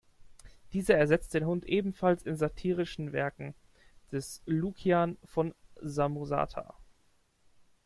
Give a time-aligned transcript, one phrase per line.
[0.73, 3.53] Dieser ersetzt den Hund ebenfalls in satirischen Werken
[4.11, 6.73] des Lukian von Samosata.